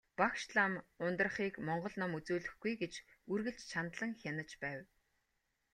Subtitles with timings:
[0.19, 0.73] Багш лам
[1.05, 2.93] Ундрахыг монгол ном үзүүлэхгүй гэж
[3.31, 4.79] үргэлж чандлан хянаж байв.